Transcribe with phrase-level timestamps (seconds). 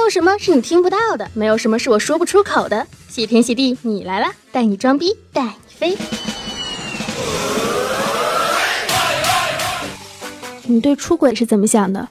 [0.00, 2.86] 没有什么是你听不到的，没有什么是我说不出口的。
[3.06, 5.94] 谢天谢地，你来了，带你装逼，带你飞。
[10.64, 12.08] 你对出轨是怎么想的？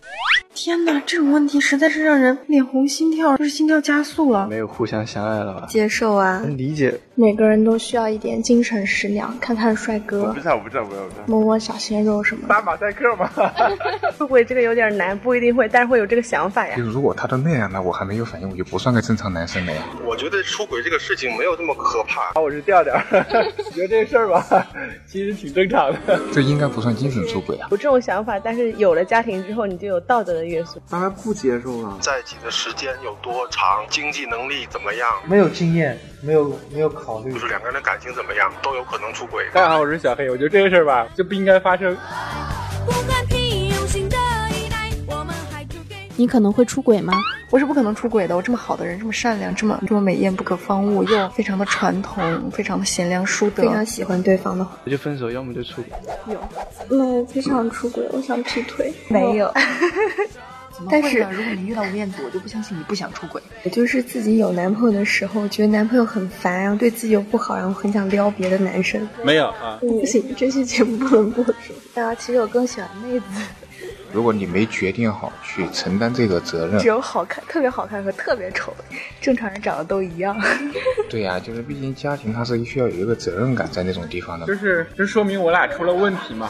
[0.62, 4.46] 天哪，这种问题实在是让人脸红心跳，就是心跳加速了。
[4.50, 5.66] 没有互相相爱了吧？
[5.70, 6.94] 接受啊，理解。
[7.16, 12.46] 每个人都需要一点精神食粮，看看帅哥，不是我不知道，不要不要，摸摸小鲜肉什么。
[12.50, 13.30] 打马赛克吗？
[14.18, 16.76] 出轨这个有点难，不一定会，但是会有这个想法呀。
[16.76, 19.82] 就如果他都那样了，我还没有反应，我就不算个正常男生了呀。
[20.06, 22.34] 我觉得出轨这个事情没有那么可怕。
[22.38, 22.94] 啊我是调调，
[23.72, 24.46] 觉得这事儿吧，
[25.08, 26.20] 其实挺正常的。
[26.34, 27.70] 这应该不算精神出轨啊。
[27.72, 30.82] 有这种想法，但是有了家庭之后，你就有道德的约束。
[30.90, 31.98] 当然不接受了。
[32.02, 33.86] 在一起的时间有多长？
[33.90, 35.08] 经济能力怎么样？
[35.26, 39.46] 没有经验，没有没有考虑，就是两个人的感情怎么样，都有可能出轨。
[39.54, 40.30] 大家好，我是小黑。
[40.30, 41.96] 我觉得这个事儿吧，就不应该发生。
[46.16, 47.14] 你可能会出轨吗？
[47.50, 48.36] 我是不可能出轨的。
[48.36, 54.66] 我这么好的人，这么善良，这么这么美艳不可方物，又非常的传统，非常的贤良淑德，非常喜欢对方的。
[54.86, 55.92] 我就分手，要么就出轨。
[56.34, 56.40] 有，
[56.90, 58.94] 那非常出轨，我想劈腿。
[59.08, 59.52] 没有。
[60.90, 63.42] 但是如果你遇到吴彦祖，我就不相信你不想出轨。
[63.64, 69.06] 我就是自己有男朋友的时候，觉得男朋友很烦，然后对自己又不好，然后很想撩别的男生。
[69.22, 72.00] 没有啊，不行，这期节目不能播出。
[72.00, 73.26] 啊，其实我更喜欢妹子。
[74.12, 78.74] 如果你没决定好去承担这个责任，只有好看、特别好看和特别丑，
[79.22, 80.36] 正常人长得都一样。
[81.10, 84.46] 对呀，就是毕竟家庭它是需要有一个责任感在那种地方的。
[84.46, 86.50] 就是，就说明我俩出了问题嘛。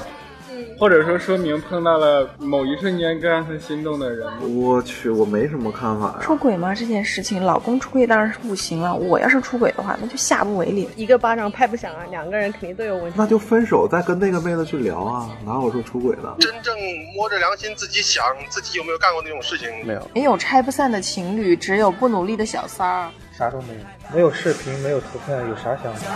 [0.78, 4.28] 或者说，说明碰到了某一瞬间更让他心动的人。
[4.58, 6.20] 我去，我没什么看法呀。
[6.22, 6.74] 出轨吗？
[6.74, 8.96] 这件事情，老公出轨当然是不行了。
[8.96, 12.06] 我要是出轨的话，那就下不为例，一个巴掌拍不响啊！
[12.10, 13.16] 两个人肯定都有问题。
[13.18, 15.30] 那就分手，再跟那个妹子去聊啊！
[15.46, 16.36] 哪有说出轨的？
[16.40, 16.76] 真正
[17.16, 19.70] 摸着良心自己想，自己有没有干过那种事情？
[19.86, 20.08] 没有。
[20.14, 23.10] 没有拆不散的情侣，只有不努力的小三儿。
[23.38, 23.80] 啥都没有，
[24.16, 26.16] 没有视频，没有图片，有啥想法？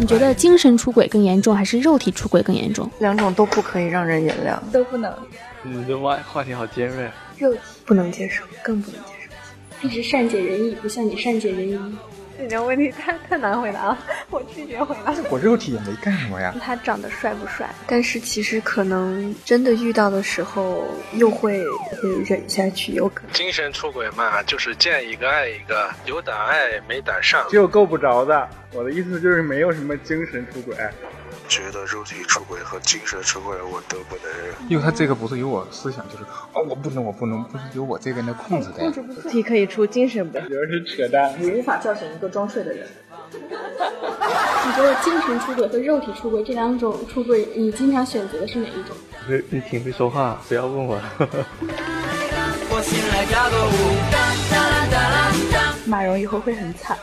[0.00, 2.90] 你觉得精神出轨更严重，还是肉体出轨更严重？
[3.00, 5.14] 两种都不可以让人原谅，都不能。
[5.62, 7.06] 你的话话题好尖锐。
[7.36, 9.86] 肉体不能接受，更不能接受。
[9.86, 11.78] 一直善解人意，不像你善解人意。
[12.48, 13.98] 这个问题太太难回答了，
[14.30, 15.14] 我拒绝回答。
[15.30, 16.54] 我肉体也没干什么呀。
[16.62, 17.68] 他长得帅不帅？
[17.86, 21.62] 但是其实可能真的遇到的时候，又会
[22.02, 23.32] 会忍下去，有可能。
[23.32, 28.48] 精神出轨嘛，就是见一个爱一个，有胆爱没胆上，只有够不着的。
[28.72, 30.76] 我的意思就是没有什么精神出轨。
[31.50, 36.22] 觉得肉体出轨和精神出轨我都不能忍，因为他这个不是由我思想，就是
[36.52, 38.74] 哦我不能我不能，不是由我这边的控制的。
[38.74, 40.38] 控制不，体可以出，精神不。
[40.38, 41.34] 主要是扯淡。
[41.40, 42.86] 你无法叫醒一个装睡的人。
[43.32, 48.94] 你觉得精神出轨和肉体出轨这两种出轨，你经常选择的是哪一种？
[49.28, 51.00] 你你挺会说话，不要问我。
[55.84, 56.96] 马蓉以后会很惨。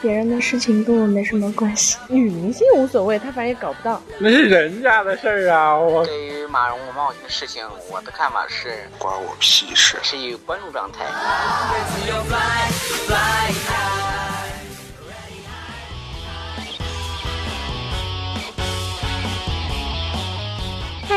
[0.00, 5.76] 别人的事情跟我没什么关系，女明星无所谓，她反正也搞不到，那是人家的事儿啊。
[5.76, 11.04] 我对于马蓉冒险的事情，我的看法是关我屁事，是一个关注状态。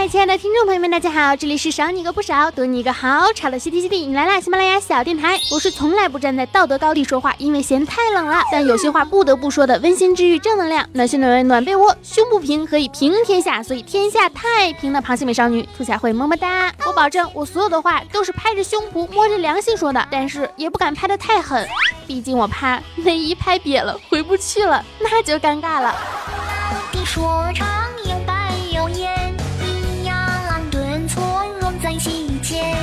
[0.02, 4.42] 嗨，亲爱的听众朋友们，大家好，这里是少你个不少，多你一个好吵的 C T C D，你来啦！
[4.42, 16.74] 喜马拉雅小电台，我是从来不站在道德高地说话，因为嫌太冷了，但有些话不得不说的温馨治愈正能量，暖心暖胃暖被窝，胸不平可以平天下，所以天下太平的螃蟹美少女兔小慧么么哒！
[16.88, 21.64] 我保证，我所有的话都是拍着胸脯摸着良心说的，但是也不敢拍的太狠，
[22.08, 25.96] 毕竟我怕内衣拍瘪了回不去了，那就尴尬了。
[27.06, 27.68] 说唱
[32.00, 32.76] 洗剪，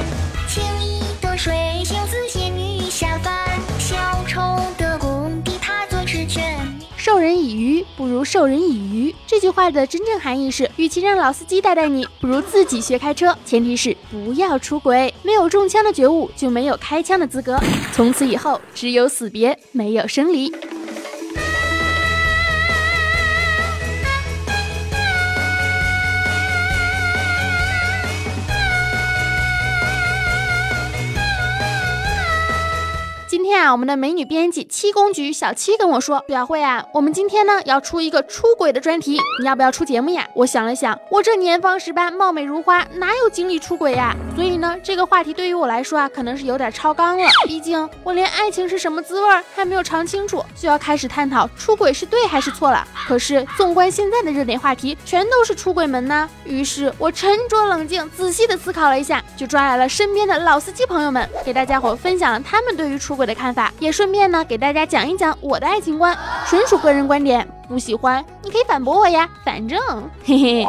[0.48, 1.54] 清衣的水
[1.84, 3.34] 袖似仙女下凡，
[3.78, 3.96] 小
[4.26, 4.40] 丑
[4.76, 6.56] 的功底他最吃全
[6.96, 9.14] 授人以鱼不如授人以渔。
[9.26, 13.34] 这句话的真正含义是，与其让老司机带带你，不如自己学开车。
[13.46, 15.14] 前提是不要出轨。
[15.22, 17.58] 没有中枪的觉悟，就没有开枪的资格。
[17.92, 20.52] 从此以后，只有死别，没有生离。
[33.72, 40.26] 我们的美女编辑七公举小七跟我说，表慧啊，我们今天呢要出一个出轨的专题，你要不要出节目呀？
[40.34, 44.14] 我想了想，我这年方十八，貌美如花，哪有精力出轨呀？
[44.34, 47.28] 所以呢，这个话题对于我来说啊，可能是有点超纲了。
[47.46, 52.86] 毕竟我连爱情是什么滋味还没有尝清楚，就要开始探讨出轨是对还是错了。
[53.06, 56.28] 可是纵观现在的热点话题，全都是出轨门呢。
[56.44, 66.16] 于是我沉着冷静，仔细的思考了一下，就抓来了身边的老司机朋友们，给大家伙分享了他们对于出轨的看法，也顺便呢给大家讲一讲我的爱情观，
[66.46, 69.80] 纯属个人观点，不喜欢你可以反驳我呀，反正
[70.24, 70.66] 嘿嘿。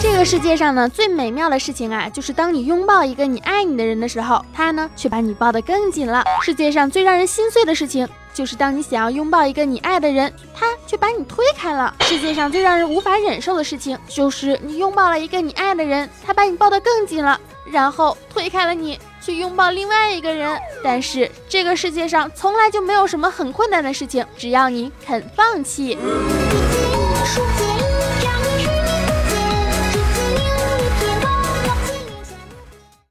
[0.00, 6.24] 这个世界上呢，最美妙的事情啊，就是当你拥抱一个你爱你的人的时候，他呢却把你抱得更紧了。
[6.42, 11.94] 世界上最让人心碎的事情，就是当你想要拥抱一个你爱的人，他却把你推开了。
[12.00, 17.38] 世界上最让人无法忍受的事情，就是你拥抱了一个你爱的人，他把你抱得更紧了，
[17.70, 20.58] 然后推开了你，去拥抱另外一个人。
[20.82, 25.98] 但是这个世界上从来就没有什么很困难的事情，只要你肯放弃。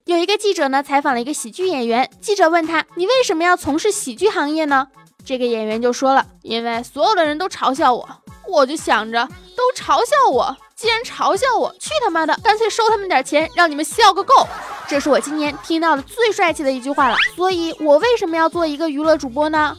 [0.05, 2.09] 有一个记者呢，采访了一个喜剧演员。
[2.19, 4.87] 记者问他：“你为什么要从事喜剧行业呢？”
[5.25, 8.07] 这个演员就说了：“因为所有的人都嘲笑我，
[8.47, 14.47] 我就想着都嘲笑我，既然嘲笑我，去他妈的，干脆收他们点钱，让你们笑个够。”
[14.87, 17.15] 这是我今年听到的最帅气的一句话了。
[17.35, 19.77] 所以，我为什么要做一个娱乐主播呢？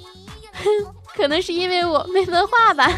[0.52, 0.64] 哼，
[1.14, 2.90] 可能是因为我没文化吧。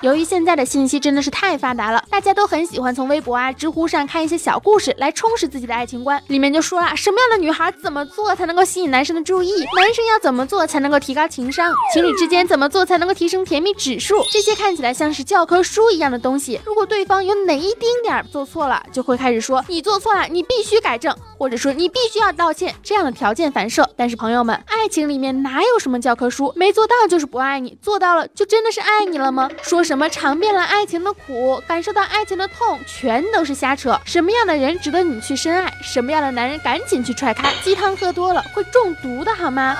[0.00, 6.22] 由于现在的信息真的是太发达了，大家都很喜欢从微博啊、知乎上看一些小故事来充实自己的爱情观。
[6.28, 9.50] 里面就说啊，什么样的女孩怎么做才能够吸引男生的注意？
[9.74, 11.74] 男生要怎么做才能够提高情商？
[11.92, 14.24] 情侣之间怎么做才能够提升甜蜜指数？
[14.30, 23.88] 这些看起来像是教科书一样的东西，如果对方有哪一丁点儿做错了，就会开始说你做错了，你必须改正，或者说你必须要道歉，这样的条件反射。
[23.96, 26.52] 但是朋友们，爱情里面哪有什么教科书？
[26.54, 29.50] 没做到就是不爱你，做到了就真的是爱你了吗？
[29.60, 29.82] 说。
[29.88, 33.98] 什么尝遍了爱情的苦，感受到爱情的痛，全都是瞎扯。
[34.04, 35.72] 什么样的人值得你去深爱？
[35.80, 37.50] 什么样的男人赶紧去踹开？
[37.64, 39.74] 鸡汤喝多了会中毒的好吗？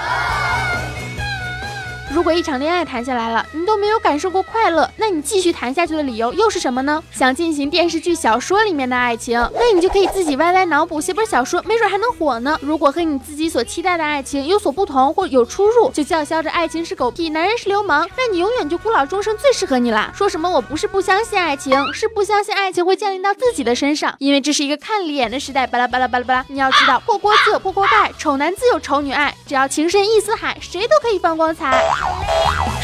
[2.10, 7.02] 如果一场恋爱谈下来了，你都没有感受过快乐，那你继续谈下去的理由又是什么呢？
[7.12, 12.58] 想进行电视剧、小说里面的爱情，那你就可以自己歪歪脑补写本小说，没准还能火呢。
[12.62, 20.11] 如果和你自己所期待的爱情有所不同或有出入，就叫嚣着爱情是狗屁，男人是流氓，那你永远就孤老终生最适合你啦。
[20.14, 25.66] 说什么我不是不相信爱情，是不相信爱情会降临到自己的身上，因为这是一个看脸的时代。
[25.66, 31.84] 巴拉巴拉巴拉巴拉，你要知道破锅自有破锅盖，丑男自有丑女爱，只要情深意似海，谁都可以放光彩。
[31.98, 32.77] 出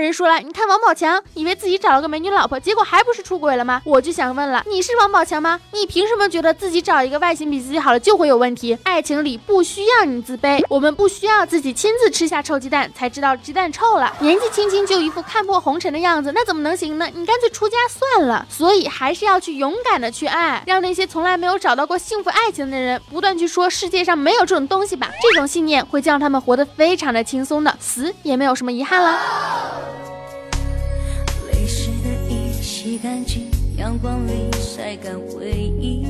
[0.00, 3.82] 人说了，你看王宝强，以为自己找了个美女老婆，结果还不是出轨了吗？
[3.84, 5.60] 我就想问了，你是王宝强吗？
[5.72, 8.76] 你凭什么觉得自己找一个外形比自己好的就会有问题？
[8.84, 14.12] 爱情里不需要你自卑，我们不需要自己亲自吃下臭鸡蛋才知道鸡蛋臭了。
[14.20, 17.06] 年纪轻轻就一副看破红尘的样子，那怎么能行呢？
[17.14, 18.46] 你干脆出家算了。
[18.48, 25.10] 所以还是要去勇敢的去爱，让那些从来没有找到过幸福爱情的人不断去说世界上没有这种东西吧。
[25.22, 29.59] 这种信念会将他们活得非常的轻松的，死也没有什么遗憾了。
[32.98, 36.06] 干净，阳光里晒干回忆。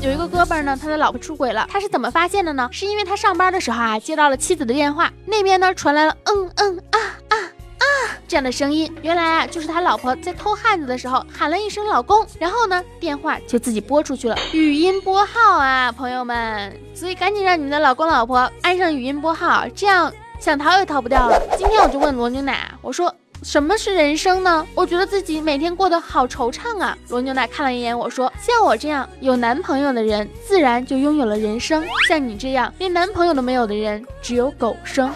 [0.00, 2.68] 有一个哥们儿呢，他的老婆出轨了，他是怎么发现的呢？
[2.72, 7.84] 是因为他上班的时候啊，接到了妻子的电话，那边呢传来了嗯嗯啊啊啊
[8.26, 21.40] 这样的声音，原来啊就是他老婆在偷汉子的时候喊了一声老公，然后呢电话就自己拨出去了，语音拨号啊，朋友们，所以赶紧让你们的老公老婆安上语音拨号，这样想逃也逃不掉了。
[21.56, 23.14] 今天我就问罗牛奶，我说。
[23.42, 24.64] 什么是人生呢？
[24.74, 26.96] 我觉得自己每天过得好惆怅啊。
[27.08, 35.12] 罗牛奶看了一眼我说：“像我这样有男朋友的人，自然就拥有了人生；像你这样连男朋友都没有的人，只有狗生。”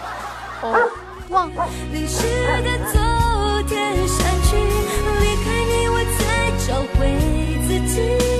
[0.61, 0.89] 哦，
[1.29, 1.67] 忘了。
[1.93, 2.61] 离开
[5.65, 7.07] 你，我才找回
[7.65, 8.36] 自己。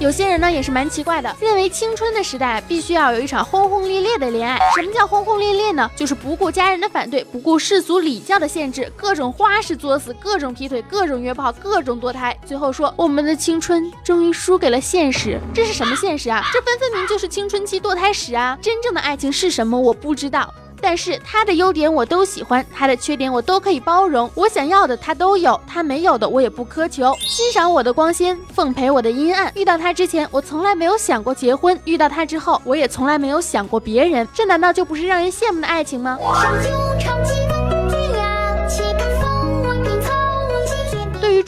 [0.00, 4.58] 有些人呢也是蛮奇怪的，认为青春的时代必须要有一场轰轰烈烈的恋爱。
[4.74, 5.90] 什么叫轰轰烈烈呢？
[5.94, 15.38] 就是不顾家人的反对，不顾世俗礼教的限制，各种花式作死，各种劈腿，各种约炮，各种堕胎，最后说我们的青春终于输给了现实。
[15.54, 16.42] 这是什么现实啊？
[16.50, 18.58] 这分分明就是青春期堕胎史啊！
[18.62, 19.78] 真正的爱情是什么？
[19.78, 20.52] 我不知道。
[20.82, 27.14] 但是他的优点我都喜欢，他的缺点我都可以包容，我想要的他都有，他没有的我也不苛求。
[27.20, 29.50] 欣赏我的光鲜，奉陪我的阴暗。
[29.54, 34.26] 遇到他之前，我从来没有想过结婚；遇到他之后，我也从来没有想过别人。
[34.34, 36.18] 这难道就不是让人羡慕的爱情吗？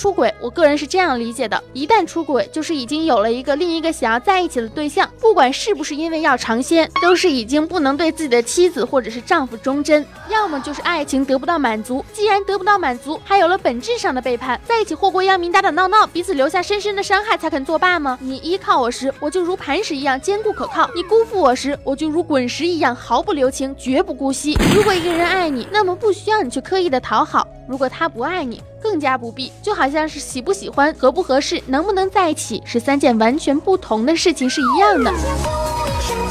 [0.03, 12.05] 出轨，我个人是这样理解的：一旦出轨，就是已经有了一个另一个想要在一起的对象，不管是不是因为要尝鲜，都是已经不能对自己的妻子或者是丈夫忠贞，要么就是爱情得不到满足。
[12.13, 18.19] 既然得不到满足，还有了本质上的背叛，在一起祸国殃民，打打闹闹，彼此留下深深的伤害，才肯作罢吗？
[18.21, 24.59] 你依靠我时，我就如磐石一样坚固可靠；你辜负我时，我就如滚石一样毫不留情，绝不姑息。
[24.75, 35.62] 如果一个人爱你，那么不需要你去刻意的讨好；如果他不爱你，更加不必，就好像是喜不喜欢、合不合适、能不能在一起，是三件完全不同的事情是一样的。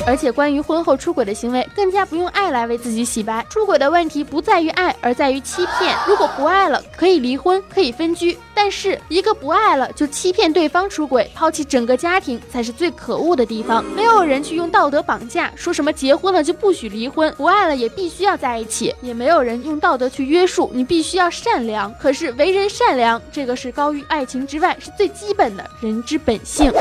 [0.05, 3.45] 而且关于婚后出轨的行为，更加不用爱来为自己洗白。
[3.49, 5.95] 出轨的问题不在于爱，而在于欺骗。
[6.07, 8.37] 如果不爱了，可以离婚，可以分居。
[8.53, 13.83] 但是一个不爱了就欺骗对方出轨，抛弃整个家庭，才是最可恶的地方。
[13.95, 18.93] 没有人去用道德绑架，说什么结婚了就不许离婚，不爱了也必须要在一起。
[19.01, 21.93] 也没有人用道德去约束你，必须要善良。
[21.99, 26.71] 可是为人善良，这个是高于爱情之外，是最基本的人之本性。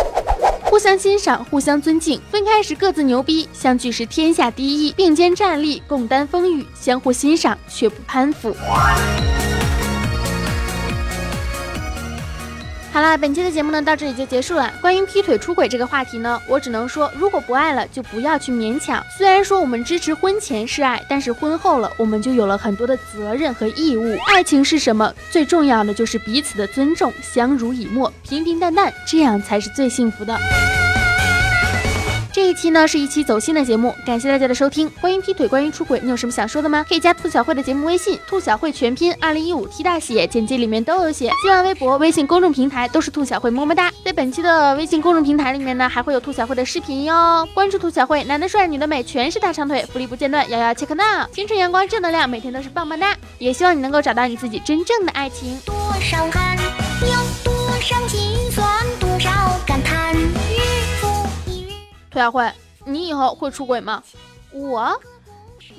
[0.71, 2.21] 互相欣赏，互相尊敬。
[2.31, 4.93] 分开时各自牛逼，相聚时天下第一。
[4.93, 8.55] 并肩站立，共担风雨，相互欣赏却不攀附。
[13.01, 14.71] 好了，本期的节目呢到这里就结束了。
[14.79, 19.03] 关于劈腿出轨这个话题呢，我只能说，如果不爱了，就不要去勉强。
[19.17, 24.19] 虽然说我们支持婚前是爱，但是婚后了，我们就有了很多的责任和义务。
[24.27, 25.11] 爱情是什么？
[25.31, 30.39] 最重要的就是彼此的尊重，相濡以沫，平平淡淡，这样才是最幸福的。
[32.33, 34.89] 这一期呢是一期走心的节目，感谢大家的收听。
[35.01, 36.87] 关于劈腿，关于出轨，你有什么想说的吗？
[36.89, 41.29] 可以加兔小慧的节目微信，兔小慧全拼二零一五 T 大写，简介里面都有写。
[41.43, 43.91] 新浪微博、微信公众平台都是兔小慧，么么哒。
[44.05, 47.49] 在本期的微信公众平台里面呢，还会有兔小慧的视频哟。
[47.53, 53.17] 关注兔小慧，男的帅，女的美，全是大长腿，福利不间断，摇摇切克闹，青春阳光正能量，每天都是棒棒哒。
[53.39, 55.59] 也希望你能够找到你自己真正的爱情。
[55.67, 56.57] 多少汗，
[57.03, 57.09] 有
[57.43, 58.80] 多少心酸，
[62.11, 62.51] 涂小慧，
[62.85, 64.03] 你以后会出轨吗？
[64.53, 65.01] 我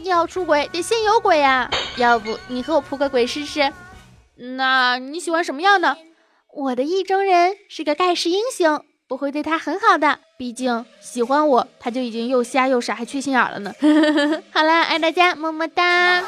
[0.04, 1.70] 要出轨得先有鬼呀！
[1.98, 3.72] 要不你和我扑个鬼试试？
[4.36, 5.98] 那你喜欢什么样的？
[6.54, 10.20] 我的意中人是个盖世英雄，我会对他很好的。
[10.38, 13.74] 毕竟喜欢我，他就已经又瞎又傻还缺心眼了呢。
[14.52, 16.24] 好了，爱大家，么么哒。